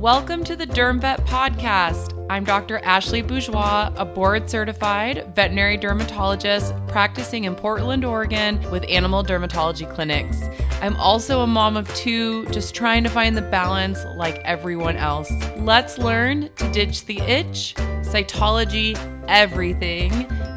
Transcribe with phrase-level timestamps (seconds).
[0.00, 2.26] Welcome to the Derm Vet Podcast.
[2.30, 2.78] I'm Dr.
[2.78, 10.40] Ashley Bourgeois, a board certified veterinary dermatologist practicing in Portland, Oregon with animal dermatology clinics.
[10.80, 15.30] I'm also a mom of two, just trying to find the balance like everyone else.
[15.58, 18.96] Let's learn to ditch the itch, cytology,
[19.28, 20.12] everything,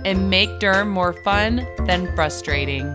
[0.06, 2.86] and make derm more fun than frustrating.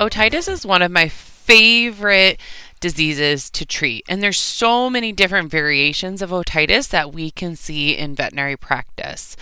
[0.00, 2.40] Otitis is one of my favorite
[2.82, 4.04] diseases to treat.
[4.08, 9.36] And there's so many different variations of otitis that we can see in veterinary practice.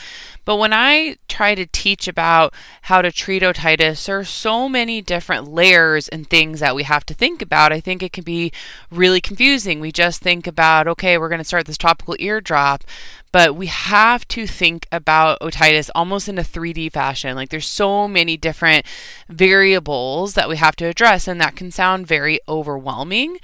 [0.44, 5.00] But when I try to teach about how to treat otitis, there are so many
[5.02, 7.72] different layers and things that we have to think about.
[7.72, 8.52] I think it can be
[8.90, 9.80] really confusing.
[9.80, 12.84] We just think about, okay, we're going to start this topical ear drop,
[13.32, 17.36] but we have to think about otitis almost in a 3D fashion.
[17.36, 18.86] Like there's so many different
[19.28, 23.38] variables that we have to address, and that can sound very overwhelming.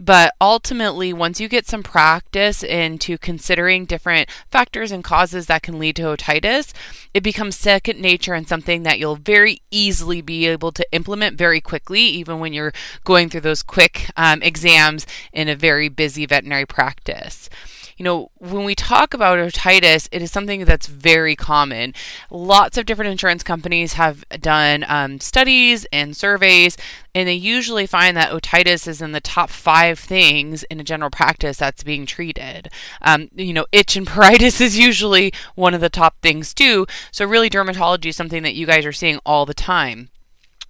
[0.00, 5.80] But ultimately, once you get some practice into considering different factors and causes that can
[5.80, 6.72] lead to otitis,
[7.12, 11.60] it becomes second nature and something that you'll very easily be able to implement very
[11.60, 16.64] quickly, even when you're going through those quick um, exams in a very busy veterinary
[16.64, 17.50] practice
[17.98, 21.94] you know, when we talk about otitis, it is something that's very common.
[22.30, 26.76] Lots of different insurance companies have done um, studies and surveys,
[27.12, 31.10] and they usually find that otitis is in the top five things in a general
[31.10, 32.68] practice that's being treated.
[33.02, 36.86] Um, you know, itch and pruritus is usually one of the top things too.
[37.10, 40.10] So, really, dermatology is something that you guys are seeing all the time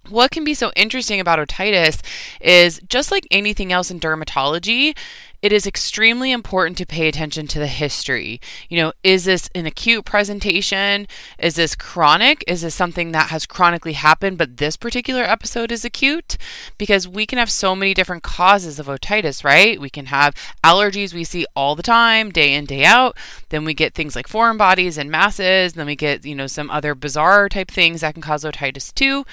[0.07, 2.01] what can be so interesting about otitis
[2.41, 4.97] is just like anything else in dermatology,
[5.41, 8.41] it is extremely important to pay attention to the history.
[8.67, 11.07] You know, is this an acute presentation?
[11.37, 12.43] Is this chronic?
[12.47, 16.37] Is this something that has chronically happened, but this particular episode is acute?
[16.77, 19.79] Because we can have so many different causes of otitis, right?
[19.79, 23.15] We can have allergies we see all the time, day in, day out.
[23.49, 25.73] Then we get things like foreign bodies and masses.
[25.73, 29.25] Then we get, you know, some other bizarre type things that can cause otitis too.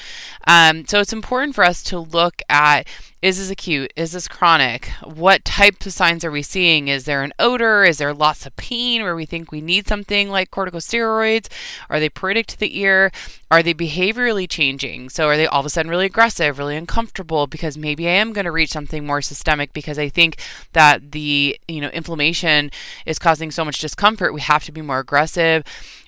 [0.47, 2.87] Um, so it's important for us to look at
[3.23, 3.93] is this acute?
[3.97, 4.87] Is this chronic?
[5.03, 6.89] What types of signs are we seeing?
[6.89, 7.83] Is there an odor?
[7.83, 11.49] Is there lots of pain where we think we need something like corticosteroids?
[11.89, 13.11] Are they pruritic to the ear?
[13.51, 15.09] Are they behaviorally changing?
[15.09, 18.35] So are they all of a sudden really aggressive, really uncomfortable because maybe I am
[18.35, 20.39] going to reach something more systemic because I think
[20.75, 22.71] that the, you know, inflammation
[23.07, 24.35] is causing so much discomfort.
[24.35, 25.65] We have to be more aggressive.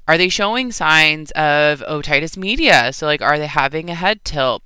[0.07, 2.93] Are they showing signs of otitis media?
[2.93, 4.63] So like are they having a head tilt?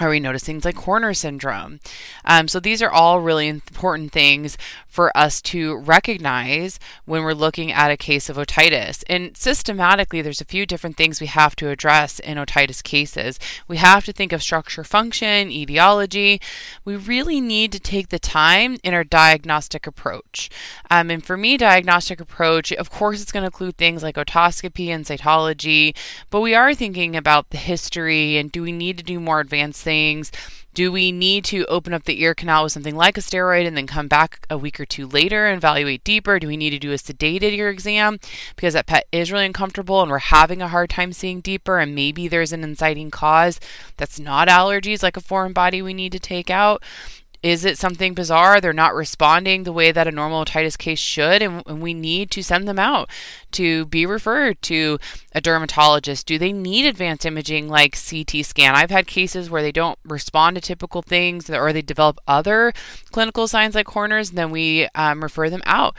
[0.00, 1.78] Are we noticing things like Horner syndrome?
[2.24, 4.56] Um, so these are all really important things
[4.90, 9.04] for us to recognize when we're looking at a case of otitis.
[9.08, 13.38] And systematically, there's a few different things we have to address in otitis cases.
[13.68, 16.40] We have to think of structure function, etiology.
[16.84, 20.50] We really need to take the time in our diagnostic approach.
[20.90, 24.88] Um, and for me, diagnostic approach, of course, it's going to include things like otoscopy
[24.88, 25.96] and cytology,
[26.30, 29.82] but we are thinking about the history and do we need to do more advanced
[29.82, 30.32] things?
[30.72, 33.76] Do we need to open up the ear canal with something like a steroid and
[33.76, 36.38] then come back a week or two later and evaluate deeper?
[36.38, 38.20] Do we need to do a sedated ear exam
[38.54, 41.94] because that pet is really uncomfortable and we're having a hard time seeing deeper and
[41.94, 43.58] maybe there's an inciting cause
[43.96, 46.82] that's not allergies like a foreign body we need to take out?
[47.42, 48.60] Is it something bizarre?
[48.60, 52.30] They're not responding the way that a normal otitis case should, and, and, we need
[52.32, 53.08] to send them out
[53.52, 54.98] to be referred to
[55.34, 56.26] a dermatologist.
[56.26, 58.74] Do they need advanced imaging like CT scan?
[58.74, 62.74] I've had cases where they don't respond to typical things or they develop other
[63.10, 65.96] clinical signs like Horner's, and then we um, refer them out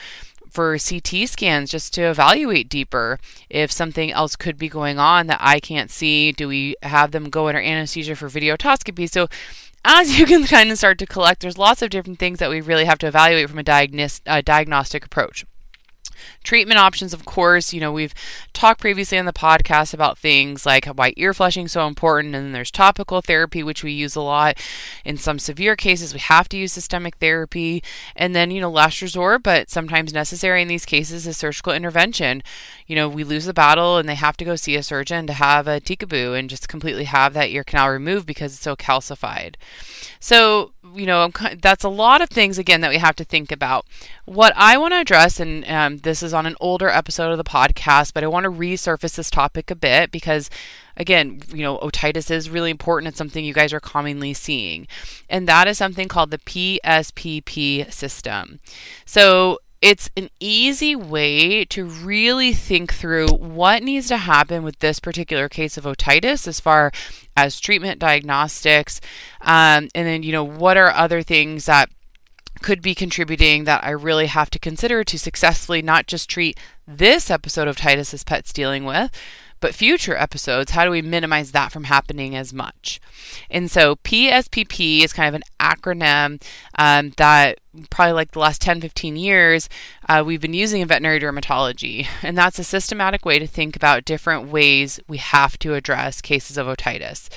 [0.51, 3.19] for CT scans just to evaluate deeper
[3.49, 6.33] if something else could be going on that I can't see.
[6.33, 9.09] Do we have them go under anesthesia for videotoscopy?
[9.09, 9.27] So
[9.83, 12.61] as you can kind of start to collect, there's lots of different things that we
[12.61, 15.45] really have to evaluate from a diagnos- uh, diagnostic approach.
[16.43, 18.13] Treatment options, of course, you know, we've
[18.53, 22.45] talked previously on the podcast about things like why ear flushing is so important, and
[22.45, 24.57] then there's topical therapy, which we use a lot.
[25.05, 27.83] In some severe cases, we have to use systemic therapy.
[28.15, 32.43] And then, you know, last resort, but sometimes necessary in these cases, is surgical intervention.
[32.87, 35.33] You know, we lose the battle and they have to go see a surgeon to
[35.33, 39.55] have a TECA-BO and just completely have that ear canal removed because it's so calcified.
[40.19, 41.31] So, you know,
[41.61, 43.85] that's a lot of things, again, that we have to think about.
[44.25, 47.43] What I want to address, and um, this is on an older episode of the
[47.43, 50.49] podcast, but I want to resurface this topic a bit because,
[50.97, 53.09] again, you know, otitis is really important.
[53.09, 54.87] It's something you guys are commonly seeing.
[55.29, 58.59] And that is something called the PSPP system.
[59.05, 64.99] So, it's an easy way to really think through what needs to happen with this
[64.99, 66.91] particular case of otitis as far
[67.35, 69.01] as treatment diagnostics
[69.41, 71.89] um, and then you know what are other things that
[72.61, 77.29] could be contributing that I really have to consider to successfully not just treat this
[77.29, 79.11] episode of otitis this pet's dealing with,
[79.61, 82.99] but future episodes, how do we minimize that from happening as much?
[83.49, 86.41] And so PSPP is kind of an acronym
[86.77, 87.59] um, that
[87.91, 89.69] probably like the last 10, 15 years,
[90.09, 92.07] uh, we've been using in veterinary dermatology.
[92.23, 96.57] And that's a systematic way to think about different ways we have to address cases
[96.57, 97.29] of otitis.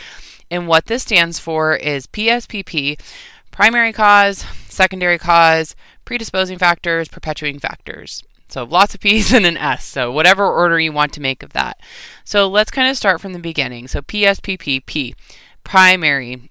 [0.50, 2.98] And what this stands for is PSPP
[3.54, 8.20] primary cause, secondary cause, predisposing factors, perpetuating factors.
[8.48, 9.84] So lots of P's and an S.
[9.84, 11.78] So whatever order you want to make of that.
[12.24, 13.86] So let's kind of start from the beginning.
[13.86, 15.14] So PSPPP,
[15.62, 16.50] primary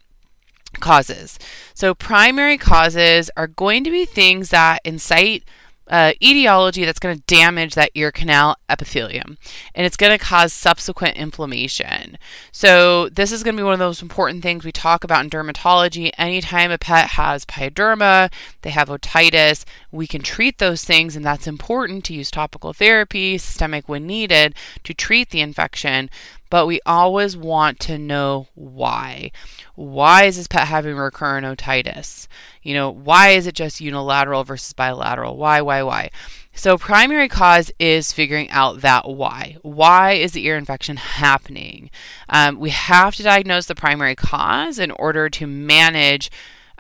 [0.80, 1.38] causes.
[1.74, 5.44] So primary causes are going to be things that incite
[5.88, 9.38] uh, etiology that's going to damage that ear canal epithelium
[9.76, 12.18] and it's going to cause subsequent inflammation.
[12.52, 15.30] So, this is going to be one of those important things we talk about in
[15.30, 16.12] dermatology.
[16.18, 18.32] Anytime a pet has pyoderma,
[18.62, 23.38] they have otitis, we can treat those things, and that's important to use topical therapy,
[23.38, 26.10] systemic when needed, to treat the infection
[26.54, 29.32] but we always want to know why.
[29.74, 32.28] Why is this pet having recurrent otitis?
[32.62, 35.36] You know, why is it just unilateral versus bilateral?
[35.36, 36.12] Why, why, why?
[36.54, 39.58] So, primary cause is figuring out that why.
[39.64, 41.90] Why is the ear infection happening?
[42.30, 46.30] Um, we have to diagnose the primary cause in order to manage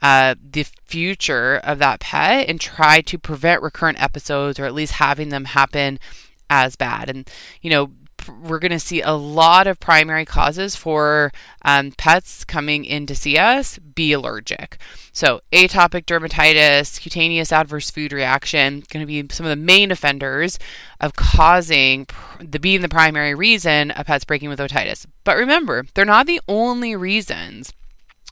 [0.04, 4.94] uh, the future of that pet and try to prevent recurrent episodes or at least
[4.94, 5.98] having them happen
[6.48, 7.10] as bad.
[7.10, 7.28] And,
[7.64, 7.90] you know,
[8.28, 11.32] we're going to see a lot of primary causes for
[11.64, 14.78] um, pets coming in to see us be allergic.
[15.12, 20.60] So, atopic dermatitis, cutaneous adverse food reaction, going to be some of the main offenders
[21.00, 22.08] of causing
[22.40, 25.06] the being the primary reason a pet's breaking with otitis.
[25.24, 27.74] But remember, they're not the only reasons.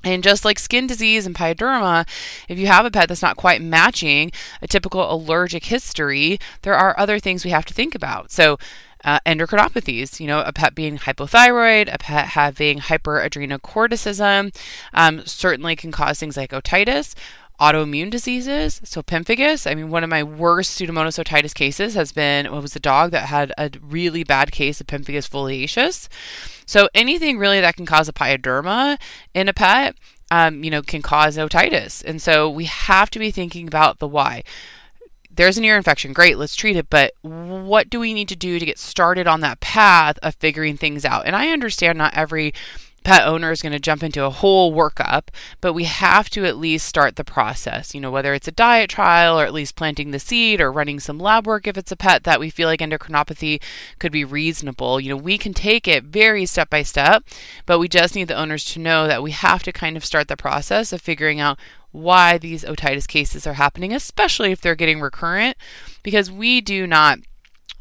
[0.04, 2.08] And just like skin disease and pyoderma,
[2.48, 7.00] if you have a pet that's not quite matching a typical allergic history, there are
[7.00, 8.32] other things we have to think about.
[8.32, 8.58] So,
[9.04, 14.56] uh, endocrinopathies, you know, a pet being hypothyroid, a pet having hyperadrenocorticism,
[14.94, 17.16] um, certainly can cause things like otitis,
[17.60, 18.82] autoimmune diseases.
[18.84, 22.76] So pemphigus, I mean, one of my worst Pseudomonas otitis cases has been what was
[22.76, 26.08] a dog that had a really bad case of pemphigus foliaceus.
[26.66, 29.00] So anything really that can cause a pyoderma
[29.34, 29.96] in a pet,
[30.32, 32.04] um, you know, can cause otitis.
[32.04, 34.44] And so we have to be thinking about the why
[35.36, 36.14] there's an ear infection.
[36.14, 36.90] Great, let's treat it.
[36.90, 40.78] But what do we need to do to get started on that path of figuring
[40.78, 41.26] things out?
[41.26, 42.54] And I understand not every
[43.04, 46.58] pet owner is going to jump into a whole workup, but we have to at
[46.58, 47.94] least start the process.
[47.94, 51.00] You know, whether it's a diet trial or at least planting the seed or running
[51.00, 53.62] some lab work if it's a pet that we feel like endocrinopathy
[54.00, 55.00] could be reasonable.
[55.00, 57.24] You know, we can take it very step by step,
[57.66, 60.28] but we just need the owners to know that we have to kind of start
[60.28, 61.60] the process of figuring out
[61.92, 65.58] why these otitis cases are happening, especially if they're getting recurrent,
[66.04, 67.20] because we do not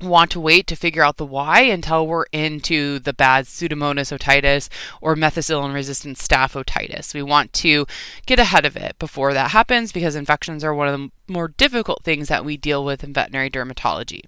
[0.00, 4.68] want to wait to figure out the why until we're into the bad pseudomonas otitis
[5.00, 7.14] or methicillin resistant staph otitis.
[7.14, 7.86] We want to
[8.26, 12.02] get ahead of it before that happens because infections are one of the more difficult
[12.02, 14.22] things that we deal with in veterinary dermatology.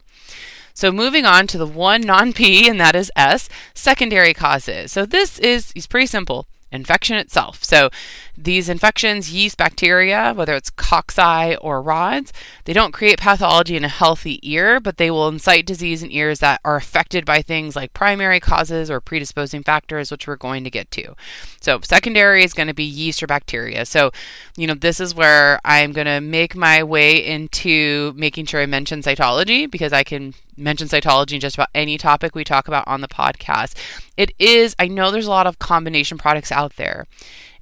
[0.74, 4.90] So moving on to the one non-P, and that is S, secondary causes.
[4.90, 7.62] So this is, is pretty simple infection itself.
[7.62, 7.90] So
[8.36, 12.32] these infections, yeast, bacteria, whether it's cocci or rods,
[12.64, 16.40] they don't create pathology in a healthy ear, but they will incite disease in ears
[16.40, 20.70] that are affected by things like primary causes or predisposing factors, which we're going to
[20.70, 21.14] get to.
[21.60, 23.84] So secondary is going to be yeast or bacteria.
[23.84, 24.10] So,
[24.56, 28.66] you know, this is where I'm going to make my way into making sure I
[28.66, 32.86] mention cytology because I can mention cytology in just about any topic we talk about
[32.86, 33.76] on the podcast.
[34.16, 37.06] It is, I know there's a lot of combination products out there.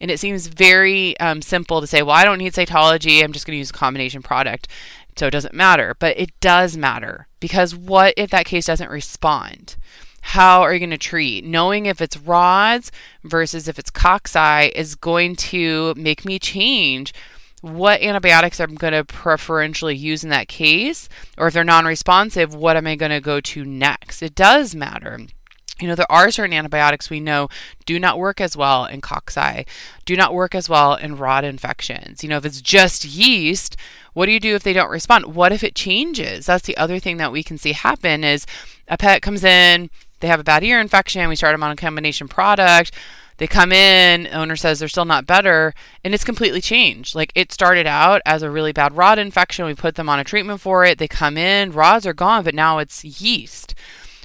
[0.01, 3.23] And it seems very um, simple to say, well, I don't need cytology.
[3.23, 4.69] I'm just going to use a combination product.
[5.17, 5.95] So it doesn't matter.
[5.99, 9.77] But it does matter because what if that case doesn't respond?
[10.23, 11.45] How are you going to treat?
[11.45, 12.93] Knowing if it's rods
[13.25, 17.13] versus if it's cocci is going to make me change
[17.61, 22.55] what antibiotics I'm going to preferentially use in that case, or if they're non responsive,
[22.55, 24.23] what am I going to go to next?
[24.23, 25.21] It does matter.
[25.81, 27.49] You know, there are certain antibiotics we know
[27.87, 29.67] do not work as well in cocci,
[30.05, 32.23] do not work as well in rod infections.
[32.23, 33.77] You know, if it's just yeast,
[34.13, 35.35] what do you do if they don't respond?
[35.35, 36.47] What if it changes?
[36.47, 38.47] That's the other thing that we can see happen is
[38.89, 39.89] a pet comes in,
[40.21, 42.93] they have a bad ear infection, we start them on a combination product
[43.41, 45.73] they come in, owner says they're still not better,
[46.05, 47.15] and it's completely changed.
[47.15, 49.65] Like it started out as a really bad rod infection.
[49.65, 50.99] We put them on a treatment for it.
[50.99, 53.75] They come in, rods are gone, but now it's yeast.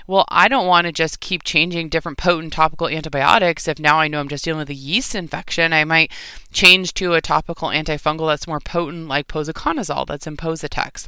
[0.06, 4.10] well, I don't want to just keep changing different potent topical antibiotics if now I
[4.10, 5.72] know I'm just dealing with a yeast infection.
[5.72, 6.12] I might
[6.52, 11.08] change to a topical antifungal that's more potent, like posaconazole, that's in Posatex.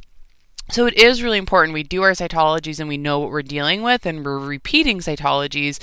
[0.70, 3.82] So it is really important we do our cytologies and we know what we're dealing
[3.82, 5.78] with, and we're repeating cytologies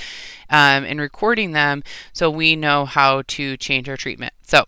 [0.49, 4.33] um, and recording them so we know how to change our treatment.
[4.43, 4.65] So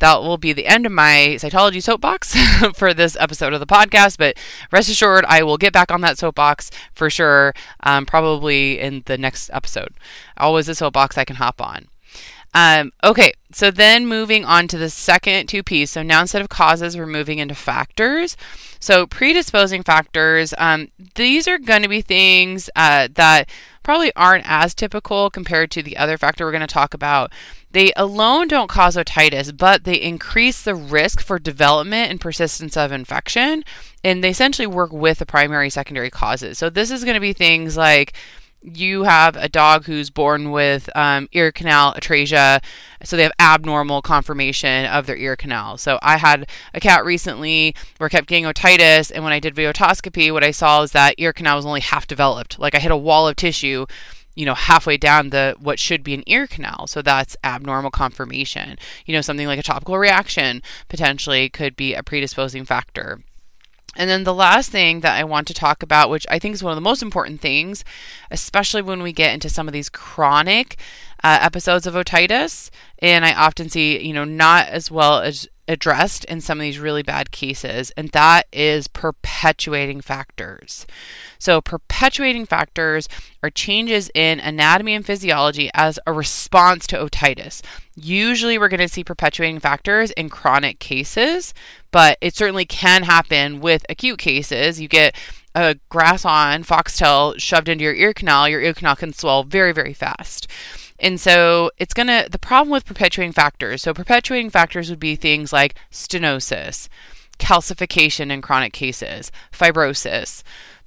[0.00, 2.36] that will be the end of my cytology soapbox
[2.74, 4.18] for this episode of the podcast.
[4.18, 4.36] But
[4.72, 9.18] rest assured, I will get back on that soapbox for sure, um, probably in the
[9.18, 9.94] next episode.
[10.36, 11.86] Always a soapbox I can hop on.
[12.54, 15.90] Um, okay, so then moving on to the second two P's.
[15.90, 18.36] So now instead of causes, we're moving into factors.
[18.80, 23.48] So predisposing factors, um, these are going to be things uh, that
[23.82, 27.32] probably aren't as typical compared to the other factor we're going to talk about.
[27.72, 32.92] They alone don't cause otitis, but they increase the risk for development and persistence of
[32.92, 33.64] infection,
[34.04, 36.58] and they essentially work with the primary secondary causes.
[36.58, 38.14] So this is going to be things like
[38.62, 42.62] you have a dog who's born with um, ear canal atresia,
[43.04, 45.78] so they have abnormal conformation of their ear canal.
[45.78, 49.54] So I had a cat recently where I kept getting otitis, and when I did
[49.54, 52.58] videotoscopy, what I saw is that ear canal was only half developed.
[52.58, 53.86] Like I hit a wall of tissue,
[54.34, 56.86] you know, halfway down the what should be an ear canal.
[56.86, 58.78] So that's abnormal conformation.
[59.06, 63.20] You know, something like a topical reaction potentially could be a predisposing factor.
[63.98, 66.62] And then the last thing that I want to talk about, which I think is
[66.62, 67.84] one of the most important things,
[68.30, 70.78] especially when we get into some of these chronic
[71.24, 76.24] uh, episodes of otitis, and I often see, you know, not as well as addressed
[76.24, 80.86] in some of these really bad cases, and that is perpetuating factors.
[81.38, 83.08] So, perpetuating factors
[83.42, 87.62] are changes in anatomy and physiology as a response to otitis.
[87.94, 91.52] Usually, we're going to see perpetuating factors in chronic cases,
[91.90, 94.80] but it certainly can happen with acute cases.
[94.80, 95.14] You get
[95.54, 99.72] a grass awn foxtail shoved into your ear canal, your ear canal can swell very,
[99.72, 100.48] very fast.
[101.00, 105.16] And so it's going to, the problem with perpetuating factors, so perpetuating factors would be
[105.16, 106.88] things like stenosis,
[107.38, 110.42] calcification in chronic cases, fibrosis.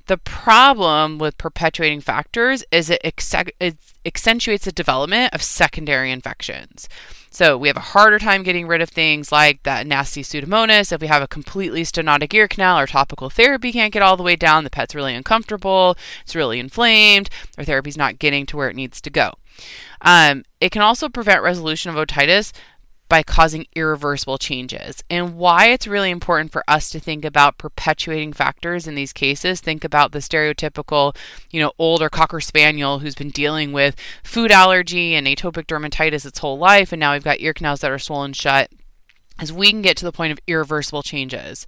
[0.07, 6.89] The problem with perpetuating factors is it, ex- it accentuates the development of secondary infections.
[7.29, 10.91] So we have a harder time getting rid of things like that nasty pseudomonas.
[10.91, 14.23] If we have a completely stenotic ear canal, our topical therapy can't get all the
[14.23, 14.65] way down.
[14.65, 15.95] The pet's really uncomfortable.
[16.23, 17.29] It's really inflamed.
[17.57, 19.35] Our therapy's not getting to where it needs to go.
[20.01, 22.51] Um, it can also prevent resolution of otitis
[23.11, 25.03] by causing irreversible changes.
[25.09, 29.59] And why it's really important for us to think about perpetuating factors in these cases.
[29.59, 31.13] Think about the stereotypical,
[31.49, 36.39] you know, older cocker spaniel who's been dealing with food allergy and atopic dermatitis its
[36.39, 38.71] whole life, and now we've got ear canals that are swollen shut
[39.39, 41.65] as we can get to the point of irreversible changes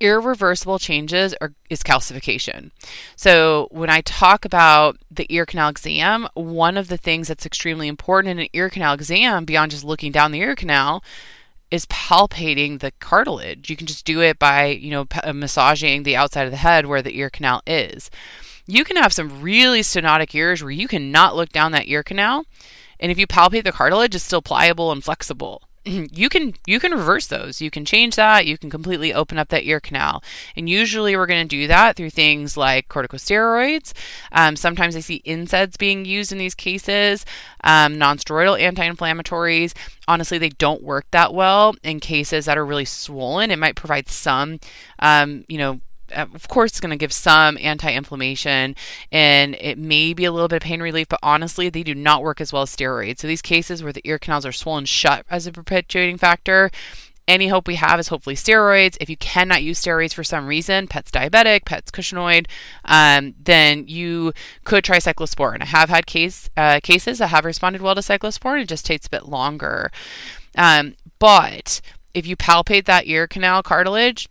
[0.00, 2.70] irreversible changes are, is calcification.
[3.16, 7.88] So, when I talk about the ear canal exam, one of the things that's extremely
[7.88, 11.02] important in an ear canal exam, beyond just looking down the ear canal,
[11.70, 13.68] is palpating the cartilage.
[13.68, 16.86] You can just do it by, you know, p- massaging the outside of the head
[16.86, 18.10] where the ear canal is.
[18.66, 22.44] You can have some really stenotic ears where you cannot look down that ear canal,
[23.00, 25.67] and if you palpate the cartilage, it's still pliable and flexible.
[26.12, 27.60] you can you can reverse those.
[27.60, 28.46] You can change that.
[28.46, 30.22] You can completely open up that ear canal.
[30.56, 33.92] And usually we're going to do that through things like corticosteroids.
[34.32, 37.24] Um, sometimes I see NSAIDs being used in these cases.
[37.64, 39.74] Um, nonsteroidal anti-inflammatories.
[40.06, 43.50] Honestly, they don't work that well in cases that are really swollen.
[43.50, 44.58] It might provide some,
[45.00, 45.80] um, you know,
[46.12, 48.76] of course, it's going to give some anti inflammation
[49.12, 52.22] and it may be a little bit of pain relief, but honestly, they do not
[52.22, 53.20] work as well as steroids.
[53.20, 56.70] So, these cases where the ear canals are swollen shut as a perpetuating factor,
[57.28, 58.96] any hope we have is hopefully steroids.
[59.00, 62.46] If you cannot use steroids for some reason, pet's diabetic, pet's cushingoid,
[62.86, 64.32] um, then you
[64.64, 65.60] could try cyclosporin.
[65.60, 68.62] I have had case uh, cases that have responded well to cyclosporin.
[68.62, 69.92] It just takes a bit longer.
[70.56, 71.82] Um, but
[72.14, 74.28] if you palpate that ear canal cartilage,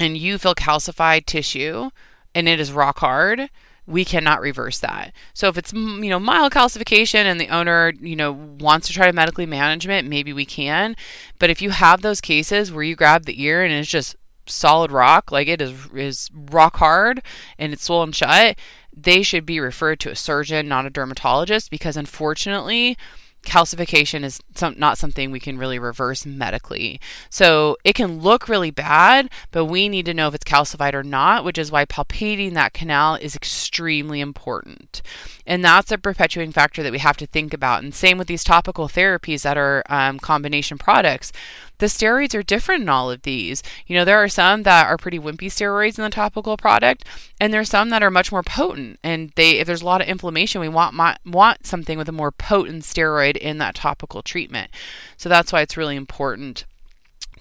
[0.00, 1.90] and you feel calcified tissue
[2.34, 3.50] and it is rock hard,
[3.86, 5.12] we cannot reverse that.
[5.34, 9.06] So if it's you know mild calcification and the owner you know wants to try
[9.06, 10.96] to medically manage it, maybe we can.
[11.38, 14.16] But if you have those cases where you grab the ear and it's just
[14.46, 17.22] solid rock, like it is is rock hard
[17.58, 18.56] and it's swollen shut,
[18.96, 22.96] they should be referred to a surgeon, not a dermatologist, because unfortunately
[23.42, 27.00] calcification is some, not something we can really reverse medically.
[27.30, 31.02] So it can look really bad, but we need to know if it's calcified or
[31.02, 35.02] not, which is why palpating that canal is extremely important.
[35.46, 37.82] And that's a perpetuating factor that we have to think about.
[37.82, 41.32] And same with these topical therapies that are um, combination products
[41.80, 43.62] the steroids are different in all of these.
[43.86, 47.04] You know, there are some that are pretty wimpy steroids in the topical product,
[47.40, 49.00] and there's some that are much more potent.
[49.02, 50.96] And they, if there's a lot of inflammation, we want
[51.26, 54.70] want something with a more potent steroid in that topical treatment.
[55.16, 56.64] So that's why it's really important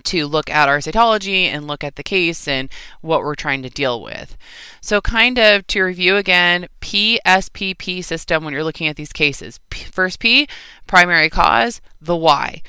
[0.03, 2.69] to look at our cytology and look at the case and
[3.01, 4.38] what we're trying to deal with.
[4.81, 9.60] So, kind of to review again, PSPP system when you're looking at these cases.
[9.91, 10.48] First P,
[10.88, 12.62] primary cause, the why.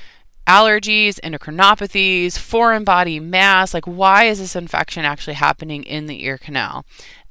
[0.51, 6.39] Allergies, endocrinopathies, foreign body mass, like why is this infection actually happening in the ear
[6.39, 6.85] canal?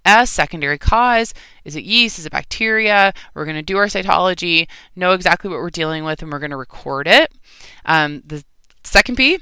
[0.05, 1.33] S, secondary cause.
[1.65, 2.17] Is it yeast?
[2.17, 3.13] Is it bacteria?
[3.33, 6.51] We're going to do our cytology, know exactly what we're dealing with, and we're going
[6.51, 7.33] to record it.
[7.83, 8.45] Um, the
[8.85, 9.41] second P,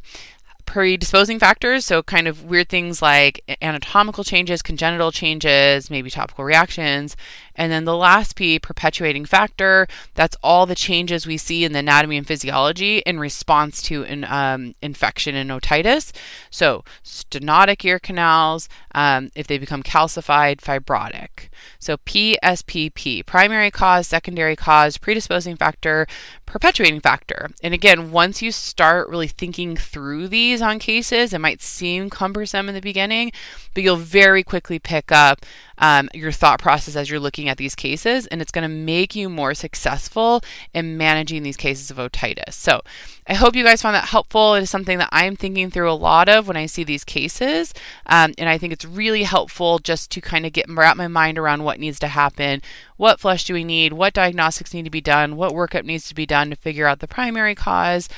[0.66, 7.16] predisposing factors, so kind of weird things like anatomical changes, congenital changes, maybe topical reactions.
[7.58, 11.80] And then the last P, perpetuating factor, that's all the changes we see in the
[11.80, 16.14] anatomy and physiology in response to an um, infection and otitis.
[16.52, 21.50] So, stenotic ear canals, um, if they become calcified, fibrotic.
[21.80, 26.08] So, PSPP, primary cause, secondary cause, predisposing factor,
[26.46, 27.50] perpetuating factor.
[27.64, 32.70] And again, once you start really thinking through these on cases, it might seem cumbersome
[32.70, 33.32] in the beginning,
[33.74, 35.46] but you'll very quickly pick up
[35.78, 39.16] um, your thought process as you're looking at these cases, and it's going to make
[39.16, 40.42] you more successful
[40.74, 42.54] in managing these cases of otitis.
[42.54, 42.82] So,
[43.28, 44.56] I hope you guys found that helpful.
[44.56, 47.74] It is something that I'm thinking through a lot of when I see these cases,
[48.06, 51.38] um, and I think it's really helpful just to kind of get wrap my mind
[51.38, 52.62] around what needs to happen,
[52.96, 56.16] what flush do we need, what diagnostics need to be done, what workup needs to
[56.16, 58.10] be done to figure out the primary cause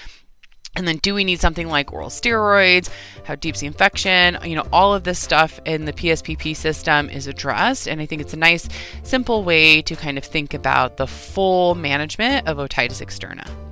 [0.76, 2.90] and then, do we need something like oral steroids?
[3.26, 4.38] How deep's the infection?
[4.44, 7.88] You know, all of this stuff in the PSPP system is addressed.
[7.88, 8.70] And I think it's a nice,
[9.04, 13.69] simple way to kind of think about the full management of otitis externa.